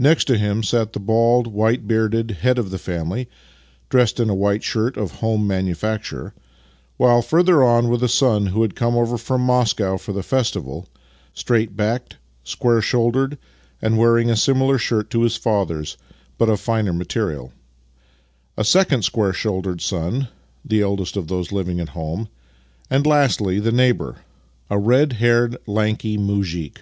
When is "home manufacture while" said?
5.20-7.22